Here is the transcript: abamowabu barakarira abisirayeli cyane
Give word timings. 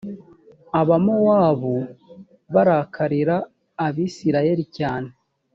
abamowabu 0.79 1.75
barakarira 2.53 3.35
abisirayeli 3.87 4.63
cyane 4.77 5.09